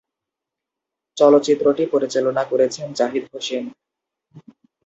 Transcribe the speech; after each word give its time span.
চলচ্চিত্রটি 1.17 1.83
পরিচালনা 1.93 2.43
করেছেন 2.51 2.87
জাহিদ 2.99 3.23
হোসেন। 3.31 3.63